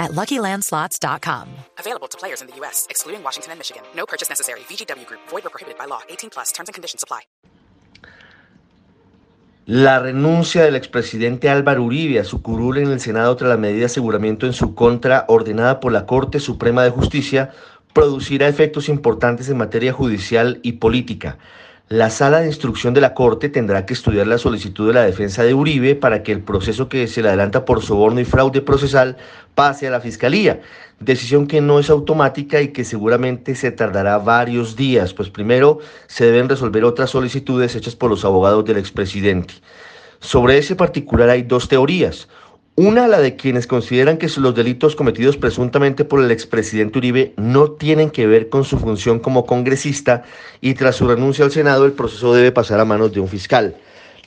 at 0.00 0.10
LuckyLandSlots.com. 0.10 1.46
Available 1.78 2.08
to 2.08 2.18
players 2.18 2.40
in 2.42 2.48
the 2.48 2.56
U.S., 2.56 2.88
excluding 2.90 3.22
Washington 3.22 3.52
and 3.52 3.60
Michigan. 3.60 3.84
No 3.94 4.06
purchase 4.06 4.28
necessary. 4.28 4.60
VGW 4.68 5.06
Group. 5.06 5.20
Void 5.28 5.46
or 5.46 5.50
prohibited 5.50 5.78
by 5.78 5.84
law. 5.84 6.00
18 6.08 6.30
plus. 6.30 6.50
Terms 6.50 6.68
and 6.68 6.74
conditions 6.74 7.04
apply. 7.04 7.20
La 9.66 10.00
renuncia 10.00 10.64
del 10.64 10.74
expresidente 10.74 11.48
Álvaro 11.48 11.84
Uribe 11.84 12.18
a 12.18 12.24
su 12.24 12.42
curul 12.42 12.78
en 12.78 12.90
el 12.90 12.98
Senado 12.98 13.36
tras 13.36 13.50
la 13.50 13.56
medida 13.56 13.80
de 13.80 13.84
aseguramiento 13.84 14.46
en 14.46 14.52
su 14.52 14.74
contra 14.74 15.26
ordenada 15.28 15.78
por 15.78 15.92
la 15.92 16.06
Corte 16.06 16.40
Suprema 16.40 16.82
de 16.82 16.90
Justicia 16.90 17.52
producirá 17.92 18.48
efectos 18.48 18.88
importantes 18.88 19.48
en 19.48 19.58
materia 19.58 19.92
judicial 19.92 20.58
y 20.64 20.72
política. 20.72 21.38
La 21.92 22.08
sala 22.08 22.40
de 22.40 22.46
instrucción 22.46 22.94
de 22.94 23.00
la 23.00 23.14
Corte 23.14 23.48
tendrá 23.48 23.84
que 23.84 23.94
estudiar 23.94 24.28
la 24.28 24.38
solicitud 24.38 24.86
de 24.86 24.94
la 24.94 25.02
defensa 25.02 25.42
de 25.42 25.54
Uribe 25.54 25.96
para 25.96 26.22
que 26.22 26.30
el 26.30 26.40
proceso 26.40 26.88
que 26.88 27.08
se 27.08 27.20
le 27.20 27.26
adelanta 27.26 27.64
por 27.64 27.82
soborno 27.82 28.20
y 28.20 28.24
fraude 28.24 28.60
procesal 28.60 29.16
pase 29.56 29.88
a 29.88 29.90
la 29.90 30.00
Fiscalía, 30.00 30.60
decisión 31.00 31.48
que 31.48 31.60
no 31.60 31.80
es 31.80 31.90
automática 31.90 32.62
y 32.62 32.68
que 32.68 32.84
seguramente 32.84 33.56
se 33.56 33.72
tardará 33.72 34.18
varios 34.18 34.76
días, 34.76 35.14
pues 35.14 35.30
primero 35.30 35.80
se 36.06 36.26
deben 36.26 36.48
resolver 36.48 36.84
otras 36.84 37.10
solicitudes 37.10 37.74
hechas 37.74 37.96
por 37.96 38.08
los 38.08 38.24
abogados 38.24 38.64
del 38.64 38.76
expresidente. 38.76 39.54
Sobre 40.20 40.58
ese 40.58 40.76
particular 40.76 41.28
hay 41.28 41.42
dos 41.42 41.66
teorías. 41.66 42.28
Una, 42.82 43.08
la 43.08 43.20
de 43.20 43.36
quienes 43.36 43.66
consideran 43.66 44.16
que 44.16 44.30
los 44.38 44.54
delitos 44.54 44.96
cometidos 44.96 45.36
presuntamente 45.36 46.06
por 46.06 46.24
el 46.24 46.30
expresidente 46.30 46.96
Uribe 46.96 47.34
no 47.36 47.72
tienen 47.72 48.08
que 48.08 48.26
ver 48.26 48.48
con 48.48 48.64
su 48.64 48.78
función 48.78 49.18
como 49.18 49.44
congresista 49.44 50.22
y 50.62 50.72
tras 50.72 50.96
su 50.96 51.06
renuncia 51.06 51.44
al 51.44 51.50
Senado 51.50 51.84
el 51.84 51.92
proceso 51.92 52.32
debe 52.32 52.52
pasar 52.52 52.80
a 52.80 52.86
manos 52.86 53.12
de 53.12 53.20
un 53.20 53.28
fiscal. 53.28 53.76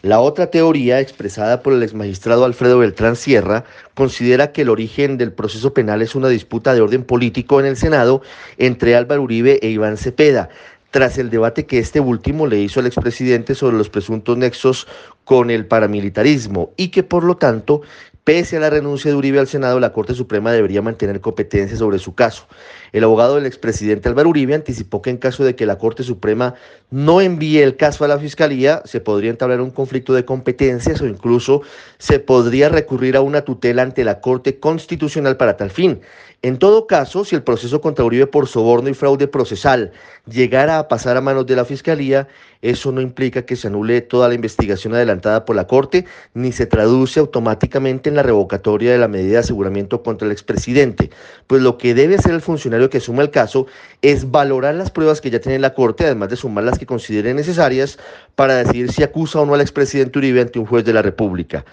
La 0.03 0.19
otra 0.19 0.51
teoría, 0.51 0.99
expresada 0.99 1.63
por 1.63 1.73
el 1.73 1.81
exmagistrado 1.81 2.45
Alfredo 2.45 2.77
Beltrán 2.77 3.15
Sierra, 3.15 3.63
considera 3.95 4.51
que 4.51 4.61
el 4.61 4.69
origen 4.69 5.17
del 5.17 5.31
proceso 5.31 5.73
penal 5.73 6.03
es 6.03 6.13
una 6.13 6.27
disputa 6.27 6.75
de 6.75 6.81
orden 6.81 7.05
político 7.05 7.59
en 7.59 7.65
el 7.65 7.75
Senado 7.75 8.21
entre 8.59 8.95
Álvaro 8.95 9.23
Uribe 9.23 9.57
e 9.63 9.69
Iván 9.69 9.97
Cepeda, 9.97 10.49
tras 10.91 11.17
el 11.17 11.31
debate 11.31 11.65
que 11.65 11.79
este 11.79 11.99
último 11.99 12.45
le 12.45 12.59
hizo 12.59 12.79
al 12.79 12.85
expresidente 12.85 13.55
sobre 13.55 13.77
los 13.77 13.89
presuntos 13.89 14.37
nexos 14.37 14.87
con 15.23 15.49
el 15.49 15.65
paramilitarismo 15.65 16.71
y 16.77 16.89
que 16.89 17.01
por 17.01 17.23
lo 17.23 17.35
tanto 17.35 17.81
Pese 18.23 18.55
a 18.55 18.59
la 18.61 18.69
renuncia 18.69 19.11
de 19.11 19.17
Uribe 19.17 19.39
al 19.39 19.47
Senado, 19.47 19.81
la 19.81 19.91
Corte 19.91 20.13
Suprema 20.13 20.53
debería 20.53 20.81
mantener 20.81 21.19
competencia 21.19 21.75
sobre 21.75 21.99
su 21.99 22.15
caso. 22.15 22.47
El 22.93 23.03
abogado 23.03 23.35
del 23.35 23.47
expresidente 23.47 24.07
Álvaro 24.07 24.29
Uribe 24.29 24.53
anticipó 24.53 25.01
que 25.01 25.09
en 25.09 25.17
caso 25.17 25.43
de 25.43 25.55
que 25.55 25.65
la 25.65 25.79
Corte 25.79 26.03
Suprema 26.03 26.53
no 26.91 27.21
envíe 27.21 27.57
el 27.57 27.75
caso 27.75 28.05
a 28.05 28.07
la 28.07 28.19
Fiscalía, 28.19 28.83
se 28.85 29.01
podría 29.01 29.31
entablar 29.31 29.61
un 29.61 29.71
conflicto 29.71 30.13
de 30.13 30.25
competencias 30.25 31.01
o 31.01 31.07
incluso 31.07 31.63
se 31.97 32.19
podría 32.19 32.69
recurrir 32.69 33.17
a 33.17 33.21
una 33.21 33.41
tutela 33.41 33.81
ante 33.81 34.03
la 34.03 34.21
Corte 34.21 34.59
Constitucional 34.59 35.37
para 35.37 35.57
tal 35.57 35.71
fin. 35.71 36.01
En 36.43 36.59
todo 36.59 36.87
caso, 36.87 37.23
si 37.23 37.35
el 37.35 37.41
proceso 37.41 37.79
contra 37.79 38.03
Uribe 38.03 38.27
por 38.27 38.47
soborno 38.47 38.89
y 38.89 38.93
fraude 38.93 39.27
procesal 39.27 39.93
llegara 40.29 40.77
a 40.77 40.89
pasar 40.89 41.15
a 41.15 41.21
manos 41.21 41.45
de 41.45 41.55
la 41.55 41.63
Fiscalía, 41.63 42.27
eso 42.61 42.91
no 42.91 42.99
implica 42.99 43.45
que 43.45 43.55
se 43.55 43.67
anule 43.67 44.01
toda 44.01 44.27
la 44.27 44.33
investigación 44.35 44.93
adelantada 44.93 45.45
por 45.45 45.55
la 45.55 45.67
Corte, 45.67 46.05
ni 46.33 46.51
se 46.51 46.65
traduce 46.65 47.21
automáticamente 47.21 48.09
en 48.09 48.15
la 48.15 48.23
revocatoria 48.23 48.91
de 48.91 48.97
la 48.97 49.07
medida 49.07 49.33
de 49.33 49.37
aseguramiento 49.37 50.03
contra 50.03 50.25
el 50.25 50.33
expresidente. 50.33 51.11
Pues 51.47 51.61
lo 51.61 51.77
que 51.77 51.93
debe 51.93 52.15
hacer 52.15 52.33
el 52.33 52.41
funcionario 52.41 52.82
que 52.89 52.99
suma 52.99 53.21
el 53.21 53.31
caso 53.31 53.67
es 54.01 54.31
valorar 54.31 54.75
las 54.75 54.91
pruebas 54.91 55.21
que 55.21 55.29
ya 55.29 55.39
tiene 55.39 55.59
la 55.59 55.73
Corte, 55.73 56.05
además 56.05 56.29
de 56.29 56.35
sumar 56.35 56.63
las 56.63 56.79
que 56.79 56.85
considere 56.85 57.33
necesarias 57.33 57.97
para 58.35 58.55
decidir 58.55 58.91
si 58.91 59.03
acusa 59.03 59.39
o 59.41 59.45
no 59.45 59.53
al 59.53 59.61
expresidente 59.61 60.19
Uribe 60.19 60.41
ante 60.41 60.59
un 60.59 60.65
juez 60.65 60.85
de 60.85 60.93
la 60.93 61.01
República. 61.01 61.65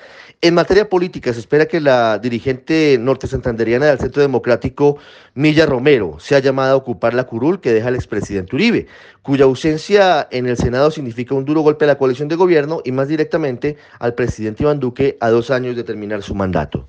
En 0.43 0.54
materia 0.54 0.88
política, 0.88 1.34
se 1.34 1.41
espera 1.41 1.66
que 1.66 1.81
la 1.81 2.19
dirigente 2.19 2.97
norte 2.98 3.26
santanderiana 3.26 3.87
del 3.87 3.98
Centro 3.98 4.22
Democrático, 4.22 4.97
Milla 5.34 5.66
Romero, 5.66 6.16
sea 6.19 6.38
llamada 6.38 6.72
a 6.72 6.76
ocupar 6.76 7.12
la 7.12 7.25
curul 7.25 7.60
que 7.60 7.75
deja 7.75 7.91
el 7.91 7.94
expresidente 7.94 8.56
Uribe, 8.56 8.87
cuya 9.21 9.44
ausencia 9.44 10.27
en 10.31 10.47
el 10.47 10.56
Senado 10.56 10.91
significa 10.91 11.34
un 11.34 11.44
duro 11.44 11.60
golpe 11.60 11.84
a 11.84 11.88
la 11.88 11.98
coalición 11.98 12.28
de 12.28 12.37
gobierno 12.37 12.81
y 12.87 12.92
más 12.92 13.09
directamente 13.09 13.77
al 13.98 14.15
presidente 14.15 14.62
Iván 14.62 14.81
Duque 14.81 15.19
a 15.21 15.28
dos 15.28 15.50
años 15.50 15.77
de 15.77 15.84
terminar 15.84 16.22
su 16.22 16.34
mandato. 16.34 16.88